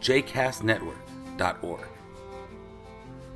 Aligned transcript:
jcastnetwork.org. 0.00 1.80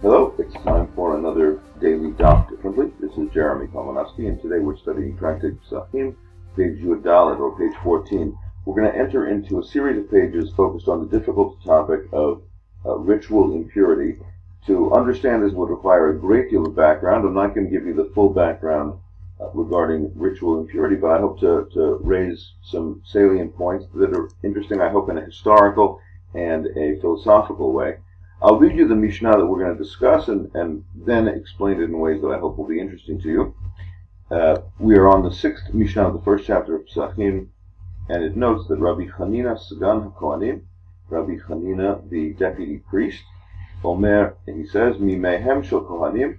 Hello, 0.00 0.34
it's 0.38 0.54
time 0.64 0.88
for 0.94 1.16
another 1.18 1.60
Daily 1.80 2.10
Daf 2.12 2.48
Differently. 2.50 2.90
This 3.00 3.16
is 3.16 3.32
Jeremy 3.32 3.66
Kalmanofsky, 3.68 4.28
and 4.28 4.40
today 4.40 4.58
we're 4.58 4.76
studying 4.76 5.16
Tractate 5.16 5.58
Pesachim, 5.62 6.14
page 6.56 6.78
Yud 6.78 7.06
or 7.06 7.58
page 7.58 7.76
14. 7.82 8.36
We're 8.64 8.80
going 8.80 8.92
to 8.92 8.98
enter 8.98 9.28
into 9.28 9.60
a 9.60 9.64
series 9.64 9.98
of 9.98 10.10
pages 10.10 10.50
focused 10.56 10.88
on 10.88 11.00
the 11.00 11.18
difficult 11.18 11.62
topic 11.64 12.00
of 12.12 12.42
uh, 12.84 12.96
ritual 12.96 13.54
impurity. 13.54 14.18
To 14.66 14.92
understand 14.92 15.42
this 15.42 15.52
would 15.52 15.68
require 15.68 16.10
a 16.10 16.18
great 16.18 16.50
deal 16.50 16.66
of 16.66 16.74
background. 16.74 17.26
I'm 17.26 17.34
not 17.34 17.54
going 17.54 17.66
to 17.66 17.72
give 17.72 17.86
you 17.86 17.94
the 17.94 18.10
full 18.14 18.30
background 18.30 18.98
uh, 19.40 19.50
regarding 19.52 20.12
ritual 20.14 20.60
impurity, 20.60 20.96
but 20.96 21.10
I 21.10 21.18
hope 21.18 21.40
to, 21.40 21.68
to 21.74 21.98
raise 22.02 22.52
some 22.62 23.02
salient 23.04 23.54
points 23.56 23.86
that 23.94 24.16
are 24.16 24.30
interesting, 24.42 24.80
I 24.80 24.88
hope, 24.88 25.10
in 25.10 25.18
a 25.18 25.24
historical 25.24 26.00
and 26.34 26.66
a 26.76 27.00
philosophical 27.00 27.72
way. 27.72 27.98
I'll 28.42 28.58
read 28.58 28.76
you 28.76 28.86
the 28.86 28.94
Mishnah 28.94 29.38
that 29.38 29.46
we're 29.46 29.64
going 29.64 29.76
to 29.76 29.82
discuss 29.82 30.28
and, 30.28 30.50
and 30.54 30.84
then 30.94 31.28
explain 31.28 31.80
it 31.80 31.84
in 31.84 31.98
ways 31.98 32.20
that 32.20 32.28
I 32.28 32.38
hope 32.38 32.58
will 32.58 32.66
be 32.66 32.80
interesting 32.80 33.20
to 33.22 33.28
you. 33.28 33.54
Uh, 34.30 34.56
we 34.78 34.96
are 34.96 35.08
on 35.08 35.22
the 35.22 35.32
sixth 35.32 35.72
Mishnah 35.72 36.08
of 36.08 36.14
the 36.14 36.22
first 36.22 36.46
chapter 36.46 36.76
of 36.76 36.86
Pesachim, 36.86 37.48
and 38.08 38.24
it 38.24 38.36
notes 38.36 38.68
that 38.68 38.78
Rabbi 38.78 39.06
Chanina 39.06 39.58
Sagan 39.58 40.10
HaKohanim, 40.10 40.62
Rabbi 41.08 41.36
Chanina, 41.46 42.08
the 42.10 42.34
deputy 42.34 42.78
priest, 42.78 43.22
Omer, 43.84 44.36
he 44.46 44.66
says, 44.66 44.96
Mimehem 44.96 45.62
Shel 45.64 45.82
Kohanim, 45.82 46.38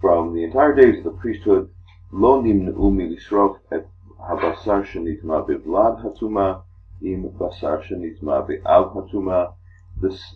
from 0.00 0.34
the 0.34 0.44
entire 0.44 0.74
days 0.74 0.98
of 0.98 1.04
the 1.04 1.10
priesthood, 1.10 1.68
Lo 2.12 2.40
nimnu 2.40 2.72
milisrof 2.72 3.58
et 3.72 3.86
habasar 4.20 4.84
shenitma 4.84 5.44
bevlad 5.46 6.02
hatuma 6.02 6.62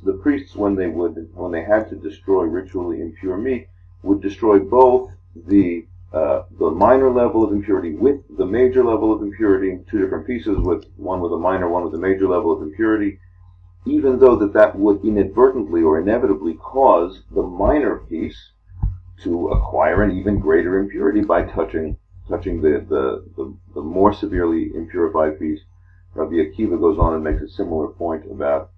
the 0.04 0.14
priests, 0.22 0.56
when 0.56 0.74
they 0.74 0.88
would, 0.88 1.28
when 1.34 1.52
they 1.52 1.64
had 1.64 1.88
to 1.90 1.96
destroy 1.96 2.44
ritually 2.44 3.00
impure 3.00 3.36
meat, 3.36 3.68
would 4.02 4.20
destroy 4.22 4.58
both 4.58 5.10
the 5.46 5.86
uh, 6.12 6.42
the 6.58 6.70
minor 6.70 7.08
level 7.08 7.44
of 7.44 7.52
impurity 7.52 7.94
with 7.94 8.20
the 8.36 8.44
major 8.44 8.82
level 8.82 9.12
of 9.12 9.22
impurity, 9.22 9.78
two 9.88 10.00
different 10.00 10.26
pieces, 10.26 10.58
with 10.58 10.84
one 10.96 11.20
with 11.20 11.32
a 11.32 11.38
minor, 11.38 11.68
one 11.68 11.84
with 11.84 11.94
a 11.94 11.98
major 11.98 12.26
level 12.26 12.50
of 12.50 12.62
impurity, 12.62 13.20
even 13.86 14.18
though 14.18 14.34
that 14.34 14.52
that 14.52 14.76
would 14.76 15.04
inadvertently 15.04 15.82
or 15.82 16.00
inevitably 16.00 16.54
cause 16.54 17.22
the 17.30 17.42
minor 17.42 17.98
piece 17.98 18.50
to 19.22 19.48
acquire 19.48 20.02
an 20.02 20.18
even 20.18 20.40
greater 20.40 20.78
impurity 20.80 21.20
by 21.20 21.44
touching 21.44 21.96
touching 22.28 22.60
the, 22.62 22.84
the, 22.88 23.24
the, 23.36 23.54
the 23.74 23.82
more 23.82 24.12
severely 24.12 24.70
impurified 24.70 25.38
piece. 25.38 25.60
Rabbi 26.14 26.36
Akiva 26.36 26.78
goes 26.78 26.98
on 26.98 27.14
and 27.14 27.24
makes 27.24 27.42
a 27.42 27.48
similar 27.48 27.88
point 27.88 28.30
about 28.30 28.70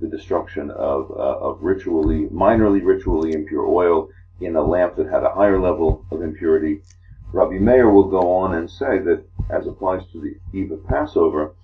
the 0.00 0.08
destruction 0.08 0.70
of, 0.70 1.10
uh, 1.10 1.38
of 1.38 1.62
ritually, 1.62 2.26
minorly 2.28 2.84
ritually 2.84 3.32
impure 3.32 3.66
oil 3.66 4.08
in 4.40 4.56
a 4.56 4.62
lamp 4.62 4.96
that 4.96 5.06
had 5.06 5.22
a 5.22 5.34
higher 5.34 5.60
level 5.60 6.04
of 6.10 6.22
impurity. 6.22 6.82
Rabbi 7.32 7.58
Meir 7.58 7.90
will 7.90 8.08
go 8.08 8.32
on 8.32 8.54
and 8.54 8.68
say 8.68 8.98
that, 8.98 9.24
as 9.50 9.66
applies 9.66 10.02
to 10.12 10.20
the 10.20 10.36
eve 10.52 10.72
of 10.72 10.86
Passover, 10.86 11.54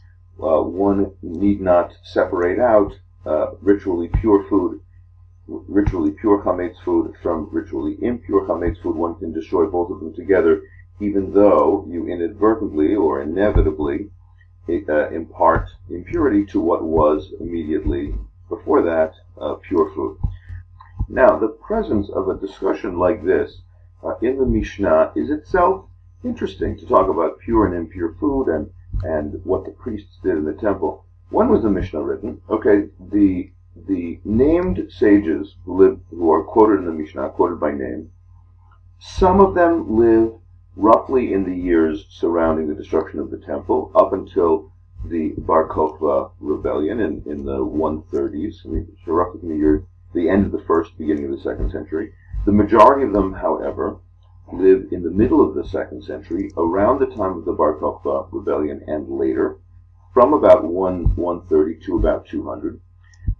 uh, 0.41 0.63
one 0.63 1.13
need 1.23 1.61
not 1.61 1.97
separate 2.05 2.61
out 2.61 2.93
uh, 3.25 3.53
ritually 3.61 4.09
pure 4.21 4.45
food, 4.49 4.81
ritually 5.49 6.13
pure 6.13 6.43
chametz 6.43 6.77
food 6.85 7.15
from 7.23 7.49
ritually 7.51 7.97
impure 8.03 8.47
chametz 8.47 8.81
food. 8.81 8.95
One 8.95 9.17
can 9.17 9.33
destroy 9.33 9.67
both 9.67 9.91
of 9.91 10.01
them 10.01 10.15
together, 10.15 10.63
even 11.01 11.33
though 11.33 11.85
you 11.89 12.07
inadvertently 12.07 12.95
or 12.95 13.23
inevitably 13.23 14.11
uh, 14.69 15.09
impart 15.11 15.69
impurity 15.91 16.45
to 16.47 16.61
what 16.61 16.83
was 16.83 17.33
immediately 17.41 18.15
before 18.49 18.83
that 18.83 19.15
uh, 19.41 19.55
pure 19.55 19.93
food. 19.95 20.19
Now, 21.09 21.39
the 21.39 21.49
presence 21.49 22.11
of 22.11 22.29
a 22.29 22.39
discussion 22.39 22.99
like 22.99 23.25
this 23.25 23.61
uh, 24.03 24.17
in 24.23 24.39
the 24.39 24.47
Mishnah 24.47 25.13
is 25.15 25.31
itself 25.31 25.87
interesting 26.25 26.77
to 26.79 26.87
talk 26.87 27.09
about 27.09 27.39
pure 27.39 27.67
and 27.67 27.75
impure 27.75 28.15
food 28.15 28.49
and, 28.49 28.71
and 29.03 29.41
what 29.45 29.65
the 29.65 29.71
priests 29.71 30.19
did 30.23 30.37
in 30.37 30.45
the 30.45 30.55
temple. 30.55 31.05
When 31.31 31.49
was 31.49 31.63
the 31.63 31.71
Mishnah 31.71 32.03
written? 32.03 32.41
Okay, 32.49 32.89
the 33.11 33.51
the 33.89 34.19
named 34.25 34.91
sages 34.91 35.55
who 35.65 35.77
live 35.77 36.01
who 36.11 36.31
are 36.33 36.43
quoted 36.43 36.79
in 36.79 36.87
the 36.87 36.93
Mishnah, 36.93 37.29
quoted 37.31 37.61
by 37.61 37.73
name, 37.73 38.11
some 38.99 39.41
of 39.41 39.55
them 39.55 39.97
live 39.97 40.33
roughly 40.77 41.33
in 41.33 41.45
the 41.45 41.57
years 41.57 42.07
surrounding 42.11 42.69
the 42.69 42.75
destruction 42.75 43.19
of 43.19 43.31
the 43.31 43.39
temple, 43.39 43.91
up 43.95 44.13
until 44.13 44.71
the 45.07 45.31
Bar 45.39 45.69
Kokhba 45.69 46.31
rebellion 46.39 47.01
in, 47.01 47.23
in 47.27 47.45
the 47.45 47.59
130s, 47.59 48.67
I 48.67 48.69
mean, 48.69 48.97
so 49.05 49.13
roughly 49.13 49.41
in 49.43 49.49
the 49.49 49.57
year, 49.57 49.85
the 50.13 50.29
end 50.29 50.47
of 50.47 50.53
the 50.53 50.65
first, 50.65 50.97
beginning 50.99 51.25
of 51.25 51.31
the 51.31 51.41
second 51.43 51.71
century. 51.71 52.13
The 52.45 52.53
majority 52.53 53.07
of 53.07 53.13
them, 53.13 53.33
however, 53.33 53.99
live 54.53 54.93
in 54.93 55.03
the 55.03 55.11
middle 55.11 55.47
of 55.47 55.55
the 55.55 55.65
second 55.69 56.05
century, 56.05 56.51
around 56.57 57.01
the 57.01 57.07
time 57.07 57.37
of 57.39 57.45
the 57.45 57.53
Bar 57.53 57.77
Kokhba 57.77 58.29
rebellion 58.31 58.85
and 58.87 59.09
later, 59.09 59.59
from 60.13 60.33
about 60.33 60.65
1, 60.65 61.17
130 61.17 61.87
to 61.87 61.97
about 61.97 62.27
200. 62.27 62.81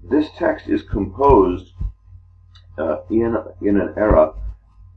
This 0.03 0.29
text 0.37 0.69
is 0.69 0.83
composed 0.83 1.73
uh, 2.79 2.99
in, 3.11 3.37
in 3.61 3.81
an 3.81 3.95
era 3.97 4.35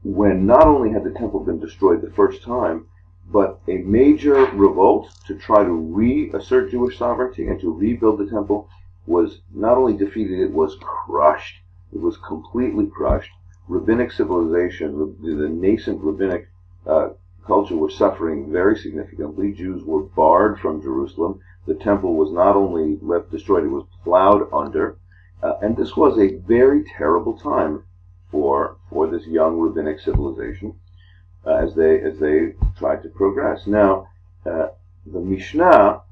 when 0.02 0.46
not 0.46 0.66
only 0.66 0.90
had 0.90 1.04
the 1.04 1.10
temple 1.10 1.40
been 1.40 1.60
destroyed 1.60 2.00
the 2.00 2.10
first 2.10 2.42
time, 2.42 2.86
but 3.30 3.60
a 3.68 3.78
major 3.78 4.46
revolt 4.54 5.08
to 5.26 5.36
try 5.36 5.62
to 5.62 5.70
reassert 5.70 6.70
Jewish 6.70 6.98
sovereignty 6.98 7.46
and 7.46 7.60
to 7.60 7.72
rebuild 7.72 8.18
the 8.18 8.30
temple 8.30 8.68
was 9.06 9.42
not 9.54 9.76
only 9.76 9.96
defeated, 9.96 10.40
it 10.40 10.52
was 10.52 10.76
crushed. 10.80 11.60
It 11.92 12.00
was 12.00 12.16
completely 12.16 12.86
crushed. 12.86 13.30
Rabbinic 13.68 14.10
civilization, 14.10 15.16
the 15.22 15.48
nascent 15.48 16.02
rabbinic 16.02 16.48
uh, 16.86 17.10
culture 17.46 17.76
was 17.76 17.94
suffering 17.96 18.50
very 18.50 18.76
significantly. 18.76 19.52
Jews 19.52 19.84
were 19.84 20.02
barred 20.02 20.58
from 20.58 20.82
Jerusalem. 20.82 21.40
The 21.66 21.74
temple 21.74 22.14
was 22.14 22.32
not 22.32 22.56
only 22.56 22.98
left 23.02 23.30
destroyed, 23.30 23.64
it 23.64 23.68
was 23.68 23.84
plowed 24.02 24.48
under. 24.52 24.96
Uh, 25.42 25.54
and 25.62 25.76
this 25.76 25.96
was 25.96 26.18
a 26.18 26.36
very 26.38 26.84
terrible 26.84 27.38
time 27.38 27.84
for, 28.30 28.76
for 28.88 29.08
this 29.08 29.26
young 29.26 29.58
rabbinic 29.58 30.00
civilization 30.00 30.74
uh, 31.46 31.54
as 31.54 31.74
they 31.74 32.00
as 32.02 32.18
they 32.18 32.54
try 32.78 32.96
to 32.96 33.08
progress. 33.08 33.66
Now, 33.66 34.08
uh, 34.46 34.68
the 35.06 35.20
Mishnah, 35.20 36.02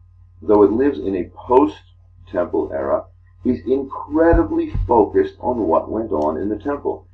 though 0.43 0.63
it 0.63 0.73
lives 0.73 0.99
in 0.99 1.17
a 1.17 1.31
post-temple 1.35 2.71
era, 2.73 3.05
is 3.45 3.61
incredibly 3.67 4.73
focused 4.87 5.35
on 5.41 5.59
what 5.67 5.91
went 5.91 6.13
on 6.13 6.39
in 6.39 6.49
the 6.49 6.59
temple. 6.59 7.07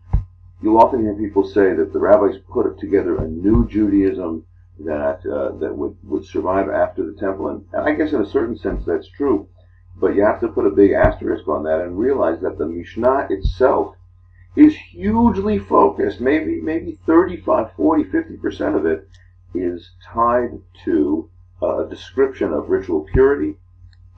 You'll 0.63 0.79
often 0.79 1.03
hear 1.03 1.15
people 1.15 1.47
say 1.47 1.75
that 1.75 1.93
the 1.93 1.99
rabbis 1.99 2.37
put 2.51 2.79
together 2.79 3.17
a 3.17 3.29
new 3.29 3.69
Judaism 3.69 4.47
that 4.81 5.21
uh, 5.27 5.57
that 5.59 5.77
would, 5.77 5.97
would 6.05 6.25
survive 6.25 6.69
after 6.69 7.05
the 7.05 7.19
temple, 7.21 7.49
and, 7.49 7.65
and 7.73 7.89
I 7.89 7.93
guess 7.93 8.13
in 8.13 8.23
a 8.23 8.31
certain 8.31 8.59
sense 8.59 8.85
that's 8.85 9.09
true. 9.09 9.49
But 9.97 10.17
you 10.17 10.25
have 10.25 10.41
to 10.41 10.49
put 10.49 10.67
a 10.67 10.71
big 10.71 10.91
asterisk 10.93 11.47
on 11.47 11.63
that 11.65 11.81
and 11.81 11.97
realize 11.97 12.41
that 12.41 12.59
the 12.59 12.67
Mishnah 12.67 13.29
itself 13.31 13.95
is 14.57 14.75
hugely 14.77 15.59
focused, 15.59 16.21
maybe 16.21 16.61
maybe 16.61 16.99
35, 17.07 17.73
40, 17.77 18.05
50% 18.05 18.77
of 18.77 18.87
it 18.87 19.09
is 19.55 19.91
tied 20.03 20.61
to 20.85 21.29
a 21.63 21.87
description 21.89 22.53
of 22.53 22.69
ritual 22.69 23.07
purity, 23.13 23.57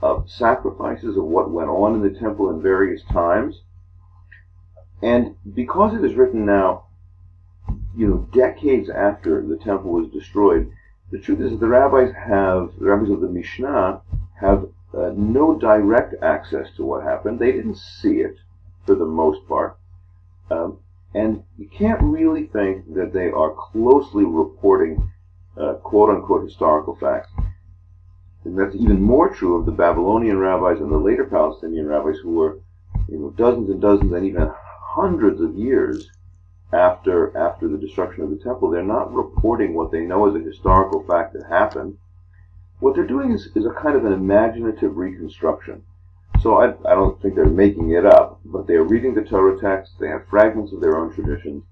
of 0.02 0.28
sacrifices, 0.30 1.16
of 1.16 1.24
what 1.24 1.50
went 1.50 1.70
on 1.70 1.94
in 1.94 2.02
the 2.02 2.18
temple 2.18 2.50
in 2.50 2.60
various 2.60 3.02
times. 3.12 3.62
And 5.02 5.36
because 5.54 5.94
it 5.94 6.04
is 6.04 6.16
written 6.16 6.44
now, 6.44 6.86
you 7.96 8.06
know, 8.06 8.28
decades 8.32 8.90
after 8.90 9.42
the 9.42 9.56
temple 9.56 9.92
was 9.92 10.08
destroyed, 10.08 10.70
the 11.10 11.18
truth 11.18 11.40
is 11.40 11.50
that 11.50 11.60
the 11.60 11.68
rabbis 11.68 12.12
have, 12.14 12.72
the 12.78 12.86
rabbis 12.86 13.10
of 13.10 13.20
the 13.20 13.28
Mishnah 13.28 14.00
have 14.40 14.68
uh, 14.96 15.12
no 15.14 15.58
direct 15.58 16.14
access 16.22 16.68
to 16.76 16.84
what 16.84 17.02
happened. 17.02 17.38
They 17.38 17.52
didn't 17.52 17.78
see 17.78 18.20
it 18.20 18.36
for 18.84 18.94
the 18.94 19.04
most 19.04 19.46
part. 19.48 19.78
Um, 20.50 20.78
and 21.14 21.42
you 21.58 21.68
can't 21.68 22.02
really 22.02 22.46
think 22.46 22.94
that 22.94 23.12
they 23.12 23.30
are 23.30 23.54
closely 23.54 24.24
reporting 24.24 25.10
uh, 25.56 25.74
quote 25.74 26.10
unquote 26.10 26.44
historical 26.44 26.94
facts. 26.96 27.30
And 28.44 28.58
that's 28.58 28.76
even 28.76 29.02
more 29.02 29.34
true 29.34 29.58
of 29.58 29.66
the 29.66 29.72
Babylonian 29.72 30.38
rabbis 30.38 30.80
and 30.80 30.92
the 30.92 30.98
later 30.98 31.24
Palestinian 31.24 31.86
rabbis 31.86 32.18
who 32.22 32.34
were 32.34 32.60
you 33.08 33.18
know, 33.18 33.30
dozens 33.30 33.70
and 33.70 33.80
dozens 33.80 34.12
and 34.12 34.26
even 34.26 34.50
hundreds 34.96 35.40
of 35.40 35.54
years 35.56 36.10
after 36.72 37.36
after 37.36 37.68
the 37.68 37.78
destruction 37.78 38.24
of 38.24 38.30
the 38.30 38.36
temple, 38.36 38.70
they're 38.70 38.82
not 38.82 39.12
reporting 39.12 39.74
what 39.74 39.90
they 39.90 40.00
know 40.00 40.28
as 40.28 40.34
a 40.34 40.44
historical 40.44 41.02
fact 41.04 41.32
that 41.32 41.46
happened. 41.48 41.96
What 42.80 42.94
they're 42.94 43.06
doing 43.06 43.32
is, 43.32 43.48
is 43.54 43.64
a 43.64 43.70
kind 43.70 43.96
of 43.96 44.04
an 44.04 44.12
imaginative 44.12 44.96
reconstruction. 44.96 45.84
So 46.42 46.56
I, 46.56 46.74
I 46.90 46.94
don't 46.94 47.20
think 47.20 47.34
they're 47.34 47.46
making 47.46 47.90
it 47.90 48.06
up, 48.06 48.40
but 48.44 48.66
they 48.66 48.74
are 48.74 48.84
reading 48.84 49.14
the 49.14 49.22
Torah 49.22 49.58
text, 49.60 49.92
they 49.98 50.08
have 50.08 50.28
fragments 50.28 50.72
of 50.72 50.80
their 50.80 50.98
own 50.98 51.12
traditions, 51.14 51.64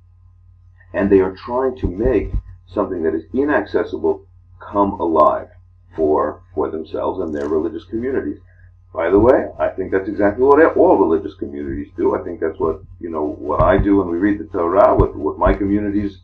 and 0.92 1.10
they 1.10 1.20
are 1.20 1.34
trying 1.34 1.76
to 1.78 1.86
make 1.86 2.32
something 2.66 3.02
that 3.02 3.14
is 3.14 3.24
inaccessible 3.32 4.26
come 4.58 4.92
alive 4.92 5.48
for 5.94 6.42
for 6.54 6.70
themselves 6.70 7.20
and 7.20 7.34
their 7.34 7.48
religious 7.48 7.84
communities. 7.84 8.40
By 8.92 9.10
the 9.10 9.18
way, 9.18 9.48
I 9.58 9.68
think 9.68 9.90
that's 9.90 10.08
exactly 10.08 10.44
what 10.44 10.76
all 10.76 10.96
religious 10.96 11.34
communities 11.34 11.92
do. 11.96 12.14
I 12.14 12.22
think 12.22 12.40
that's 12.40 12.58
what 12.58 12.80
you 13.00 13.10
know 13.10 13.24
what 13.24 13.62
I 13.62 13.76
do 13.78 13.96
when 13.96 14.08
we 14.08 14.18
read 14.18 14.38
the 14.38 14.44
Torah. 14.44 14.94
What 14.94 15.16
what 15.16 15.38
my 15.38 15.52
communities 15.52 16.18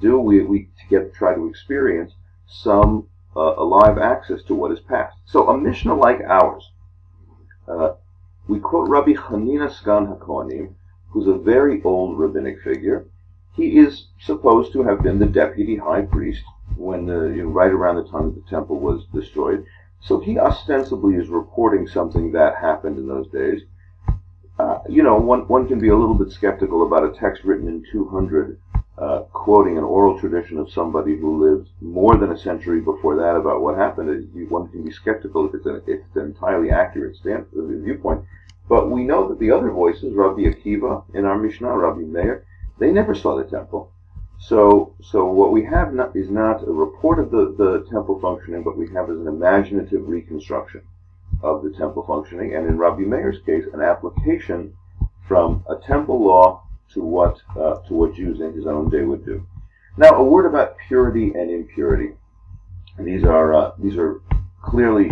do, 0.00 0.18
we 0.18 0.42
we 0.42 0.68
get 0.90 1.14
try 1.14 1.34
to 1.34 1.48
experience 1.48 2.12
some 2.48 3.08
uh, 3.36 3.54
alive 3.56 3.98
access 3.98 4.42
to 4.44 4.54
what 4.54 4.72
is 4.72 4.80
past. 4.80 5.16
So 5.26 5.48
a 5.48 5.58
Mishnah 5.58 5.94
like 5.94 6.20
ours, 6.22 6.70
uh, 7.68 7.94
we 8.48 8.60
quote 8.60 8.88
Rabbi 8.88 9.14
Hanina 9.14 9.70
Sgan 9.70 10.06
Hakohanim, 10.06 10.74
who's 11.10 11.26
a 11.26 11.34
very 11.34 11.82
old 11.82 12.18
rabbinic 12.18 12.60
figure. 12.62 13.06
He 13.54 13.78
is 13.78 14.08
supposed 14.20 14.72
to 14.72 14.82
have 14.82 15.02
been 15.02 15.18
the 15.18 15.26
deputy 15.26 15.76
high 15.76 16.02
priest 16.02 16.42
when 16.76 17.06
the 17.06 17.28
you 17.34 17.42
know, 17.44 17.48
right 17.48 17.72
around 17.72 17.96
the 17.96 18.10
time 18.10 18.26
that 18.26 18.44
the 18.44 18.50
temple 18.50 18.78
was 18.78 19.06
destroyed. 19.14 19.64
So 20.00 20.20
he 20.20 20.38
ostensibly 20.38 21.14
is 21.14 21.28
reporting 21.28 21.86
something 21.88 22.32
that 22.32 22.56
happened 22.56 22.98
in 22.98 23.08
those 23.08 23.28
days. 23.28 23.62
Uh, 24.58 24.78
you 24.88 25.02
know, 25.02 25.16
one, 25.16 25.48
one 25.48 25.66
can 25.66 25.78
be 25.78 25.88
a 25.88 25.96
little 25.96 26.14
bit 26.14 26.30
skeptical 26.30 26.86
about 26.86 27.04
a 27.04 27.18
text 27.18 27.44
written 27.44 27.68
in 27.68 27.84
200, 27.90 28.58
uh, 28.98 29.20
quoting 29.32 29.76
an 29.76 29.84
oral 29.84 30.18
tradition 30.18 30.58
of 30.58 30.70
somebody 30.70 31.16
who 31.16 31.44
lived 31.44 31.68
more 31.80 32.16
than 32.16 32.32
a 32.32 32.38
century 32.38 32.80
before 32.80 33.16
that 33.16 33.36
about 33.36 33.60
what 33.60 33.76
happened. 33.76 34.08
One 34.48 34.68
can 34.68 34.84
be 34.84 34.90
skeptical 34.90 35.46
if 35.46 35.54
it's, 35.54 35.66
if 35.66 36.00
it's 36.00 36.16
an 36.16 36.26
entirely 36.26 36.70
accurate 36.70 37.16
stand, 37.16 37.46
uh, 37.56 37.62
viewpoint. 37.84 38.24
But 38.68 38.90
we 38.90 39.04
know 39.04 39.28
that 39.28 39.38
the 39.38 39.50
other 39.50 39.70
voices, 39.70 40.14
Rabbi 40.14 40.42
Akiva 40.42 41.04
in 41.14 41.24
our 41.24 41.38
Mishnah, 41.38 41.76
Rabbi 41.76 42.00
Meir, 42.00 42.44
they 42.78 42.90
never 42.90 43.14
saw 43.14 43.36
the 43.36 43.44
temple. 43.44 43.92
So, 44.38 44.94
so 45.02 45.24
what 45.26 45.52
we 45.52 45.64
have 45.64 45.94
not, 45.94 46.14
is 46.16 46.30
not 46.30 46.62
a 46.62 46.72
report 46.72 47.18
of 47.18 47.30
the, 47.30 47.54
the 47.56 47.86
temple 47.90 48.18
functioning, 48.20 48.62
but 48.62 48.76
we 48.76 48.88
have 48.92 49.10
is 49.10 49.20
an 49.20 49.28
imaginative 49.28 50.08
reconstruction 50.08 50.82
of 51.42 51.62
the 51.62 51.70
temple 51.70 52.04
functioning, 52.06 52.54
and 52.54 52.66
in 52.66 52.78
Rabbi 52.78 53.02
Meir's 53.02 53.40
case, 53.44 53.64
an 53.72 53.80
application 53.80 54.74
from 55.28 55.64
a 55.68 55.76
temple 55.76 56.24
law 56.24 56.65
to 56.94 57.02
what 57.02 57.40
uh, 57.50 57.76
to 57.86 57.94
what 57.94 58.14
Jews 58.14 58.40
in 58.40 58.52
his 58.52 58.66
own 58.66 58.88
day 58.90 59.02
would 59.02 59.24
do. 59.24 59.46
Now, 59.96 60.10
a 60.10 60.22
word 60.22 60.46
about 60.46 60.76
purity 60.88 61.32
and 61.34 61.50
impurity. 61.50 62.14
These 62.98 63.24
are 63.24 63.54
uh, 63.54 63.72
these 63.78 63.96
are 63.96 64.20
clearly 64.62 65.10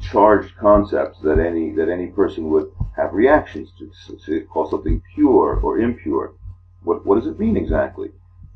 charged 0.00 0.56
concepts 0.56 1.20
that 1.22 1.38
any 1.38 1.72
that 1.72 1.88
any 1.88 2.08
person 2.08 2.50
would 2.50 2.70
have 2.96 3.12
reactions 3.12 3.70
to. 3.78 3.90
So, 4.18 4.40
call 4.46 4.70
something 4.70 5.02
pure 5.14 5.60
or 5.60 5.78
impure. 5.78 6.34
What 6.82 7.04
what 7.06 7.16
does 7.16 7.26
it 7.26 7.38
mean 7.38 7.56
exactly? 7.56 8.10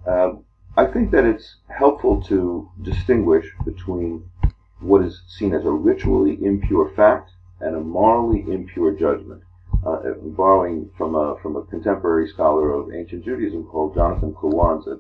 Um, 0.07 0.45
I 0.77 0.87
think 0.87 1.11
that 1.11 1.25
it's 1.25 1.57
helpful 1.69 2.23
to 2.25 2.71
distinguish 2.83 3.47
between 3.65 4.31
what 4.81 5.03
is 5.03 5.23
seen 5.27 5.53
as 5.53 5.65
a 5.65 5.71
ritually 5.71 6.39
impure 6.45 6.91
fact 6.91 7.33
and 7.61 7.75
a 7.75 7.81
morally 7.81 8.45
impure 8.49 8.93
judgment. 8.93 9.43
Uh, 9.89 10.13
borrowing 10.37 10.91
from 10.99 11.15
a 11.15 11.35
from 11.41 11.57
a 11.57 11.63
contemporary 11.63 12.29
scholar 12.29 12.73
of 12.73 12.93
ancient 12.93 13.25
Judaism 13.25 13.65
called 13.65 13.95
Jonathan 13.95 14.35
Klawans 14.35 14.87
at 14.87 14.99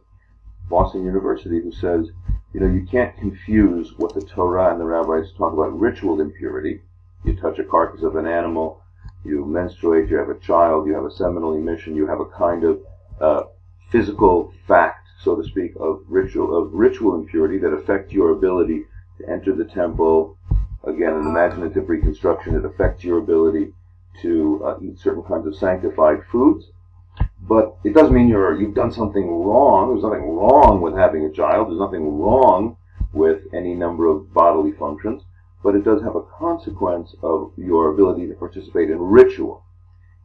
Boston 0.70 1.04
University, 1.04 1.60
who 1.60 1.70
says, 1.70 2.08
you 2.54 2.60
know, 2.60 2.66
you 2.66 2.86
can't 2.90 3.14
confuse 3.18 3.92
what 3.98 4.14
the 4.14 4.22
Torah 4.22 4.70
and 4.70 4.80
the 4.80 4.86
rabbis 4.86 5.30
talk 5.36 5.52
about 5.52 5.78
ritual 5.78 6.22
impurity. 6.22 6.80
You 7.22 7.36
touch 7.36 7.58
a 7.58 7.64
carcass 7.64 8.02
of 8.02 8.16
an 8.16 8.26
animal, 8.26 8.80
you 9.26 9.44
menstruate, 9.44 10.08
you 10.08 10.16
have 10.16 10.30
a 10.30 10.38
child, 10.38 10.86
you 10.86 10.94
have 10.94 11.04
a 11.04 11.10
seminal 11.10 11.52
emission, 11.52 11.94
you 11.94 12.06
have 12.06 12.20
a 12.20 12.24
kind 12.44 12.64
of 12.64 12.80
uh, 13.20 13.42
physical 13.90 14.54
fact, 14.66 15.06
so 15.22 15.36
to 15.36 15.44
speak, 15.46 15.72
of 15.78 16.00
ritual 16.08 16.56
of 16.56 16.72
ritual 16.72 17.14
impurity 17.14 17.58
that 17.58 17.74
affect 17.74 18.10
your 18.10 18.30
ability 18.30 18.84
to 19.18 19.28
enter 19.28 19.54
the 19.54 19.66
temple. 19.66 20.38
Again, 20.84 21.12
an 21.12 21.26
imaginative 21.26 21.90
reconstruction. 21.90 22.56
It 22.56 22.64
affects 22.64 23.04
your 23.04 23.18
ability 23.18 23.74
to 24.22 24.62
uh, 24.64 24.74
eat 24.82 24.98
certain 24.98 25.22
kinds 25.22 25.46
of 25.46 25.56
sanctified 25.56 26.20
foods. 26.30 26.66
But 27.40 27.76
it 27.84 27.94
doesn't 27.94 28.14
mean 28.14 28.28
you're 28.28 28.60
you've 28.60 28.74
done 28.74 28.92
something 28.92 29.26
wrong. 29.26 29.88
There's 29.88 30.02
nothing 30.02 30.28
wrong 30.28 30.80
with 30.80 30.94
having 30.94 31.24
a 31.24 31.32
child. 31.32 31.68
There's 31.68 31.80
nothing 31.80 32.18
wrong 32.18 32.76
with 33.12 33.42
any 33.54 33.74
number 33.74 34.06
of 34.06 34.32
bodily 34.32 34.72
functions. 34.72 35.22
But 35.62 35.74
it 35.74 35.84
does 35.84 36.02
have 36.02 36.14
a 36.14 36.22
consequence 36.22 37.14
of 37.22 37.52
your 37.56 37.90
ability 37.90 38.28
to 38.28 38.34
participate 38.34 38.90
in 38.90 38.98
ritual 38.98 39.64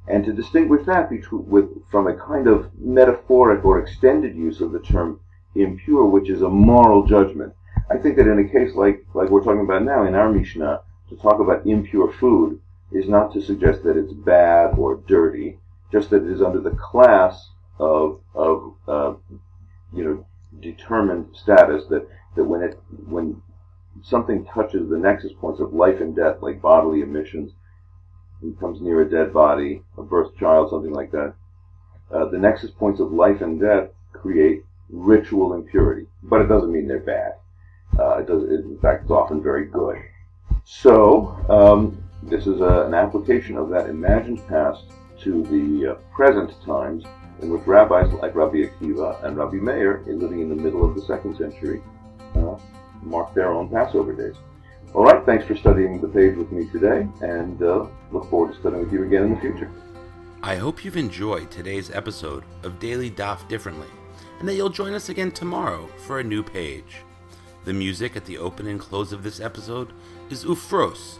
and 0.07 0.25
to 0.25 0.34
distinguish 0.34 0.86
that 0.86 1.10
between, 1.10 1.48
with, 1.48 1.69
from 1.89 2.07
a 2.07 2.16
kind 2.16 2.48
of 2.48 2.69
metaphoric 2.78 3.63
or 3.63 3.80
extended 3.80 4.36
use 4.36 4.62
of 4.62 4.72
the 4.72 4.80
term 4.80 5.19
impure, 5.56 6.06
which 6.06 6.30
is 6.30 6.42
a 6.42 6.50
moral 6.50 7.06
judgment. 7.06 7.54
I 7.89 7.98
think 7.98 8.18
that 8.18 8.28
in 8.28 8.39
a 8.39 8.50
case 8.50 8.75
like, 8.75 9.06
like 9.13 9.30
we're 9.30 9.44
talking 9.44 9.62
about 9.62 9.84
now 9.84 10.06
in 10.06 10.16
our 10.16 10.31
Mishnah, 10.31 10.81
to 11.10 11.16
talk 11.16 11.39
about 11.39 11.66
impure 11.66 12.12
food 12.12 12.60
is 12.94 13.10
not 13.10 13.34
to 13.34 13.42
suggest 13.42 13.84
that 13.84 13.98
it's 13.98 14.13
bad 14.13 14.78
or 14.78 14.98
dirty, 15.07 15.60
just 15.92 16.10
that 16.10 16.24
it 16.24 16.31
is 16.31 16.42
under 16.42 16.62
the 16.62 16.78
class 16.92 17.50
of, 17.80 18.22
of 18.36 18.74
uh, 18.88 19.13
you 19.94 20.04
know, 20.04 20.25
determined 20.60 21.28
status 21.36 21.86
that, 21.90 22.07
that 22.36 22.44
when 22.44 22.62
it, 22.62 22.80
when 23.07 23.42
something 24.01 24.45
touches 24.45 24.90
the 24.90 24.98
nexus 24.98 25.34
points 25.40 25.60
of 25.60 25.74
life 25.74 26.00
and 26.00 26.16
death, 26.16 26.38
like 26.42 26.62
bodily 26.62 27.01
emissions, 27.01 27.51
he 28.42 28.51
comes 28.60 28.81
near 28.81 29.01
a 29.01 29.10
dead 29.10 29.34
body, 29.34 29.81
a 29.98 30.04
birth 30.04 30.36
child, 30.38 30.69
something 30.69 30.94
like 30.94 31.12
that. 31.12 31.34
Uh, 32.13 32.25
the 32.25 32.38
nexus 32.38 32.72
points 32.72 33.00
of 33.00 33.12
life 33.12 33.42
and 33.42 33.60
death 33.60 33.89
create 34.12 34.63
ritual 34.89 35.54
impurity, 35.54 36.06
but 36.22 36.42
it 36.42 36.48
doesn't 36.48 36.72
mean 36.72 36.88
they're 36.88 37.00
bad. 37.00 37.34
Uh, 37.98 38.18
it 38.18 38.28
does, 38.28 38.44
it, 38.44 38.66
in 38.66 38.78
fact, 38.81 39.04
it's 39.04 39.12
often 39.12 39.42
very 39.42 39.66
good. 39.66 39.98
So, 40.66 41.38
um, 41.50 42.02
this 42.30 42.48
is 42.48 42.62
a, 42.62 42.86
an 42.86 42.94
application 42.94 43.58
of 43.58 43.70
that 43.70 43.89
imagined 43.89 44.46
past 44.48 44.84
to 45.22 45.44
the 45.44 45.92
uh, 45.92 45.96
present 46.15 46.53
times 46.65 47.03
in 47.42 47.50
which 47.50 47.65
rabbis 47.65 48.12
like 48.13 48.36
Rabbi 48.36 48.63
Akiva 48.63 49.24
and 49.24 49.38
Rabbi 49.38 49.56
Meir, 49.56 50.03
living 50.06 50.42
in 50.42 50.50
the 50.50 50.56
middle 50.56 50.88
of 50.88 50.96
the 50.96 51.01
second 51.01 51.38
century, 51.38 51.82
uh, 52.36 52.58
mark 53.01 53.34
their 53.34 53.51
own 53.51 53.70
Passover 53.70 54.13
days. 54.13 54.36
All 54.94 55.03
right, 55.03 55.25
thanks 55.25 55.46
for 55.46 55.56
studying 55.56 56.00
the 56.00 56.08
page 56.08 56.38
with 56.38 56.51
me 56.51 56.68
today, 56.70 57.08
and 57.22 57.62
uh, 57.62 57.88
look 58.12 58.30
forward 58.30 58.53
to 58.53 58.60
studying 58.60 58.84
with 58.84 58.94
you 58.94 59.03
again 59.03 59.24
in 59.24 59.36
the 59.36 59.42
future. 59.42 59.72
I 60.42 60.56
hope 60.56 60.86
you've 60.86 60.98
enjoyed 60.98 61.50
today's 61.50 61.89
episode 61.89 62.44
of 62.63 62.80
Daily 62.80 63.10
Daf 63.10 63.48
Differently, 63.48 63.88
and 64.39 64.48
that 64.48 64.56
you'll 64.56 64.70
join 64.70 64.94
us 64.94 65.10
again 65.10 65.32
tomorrow 65.32 65.88
for 65.98 66.20
a 66.20 66.24
new 66.24 66.44
page. 66.44 66.98
The 67.65 67.74
music 67.74 68.15
at 68.15 68.25
the 68.25 68.38
open 68.38 68.68
and 68.68 68.80
close 68.80 69.13
of 69.13 69.24
this 69.24 69.39
episode 69.39 69.94
is 70.30 70.44
Ufros 70.44 71.20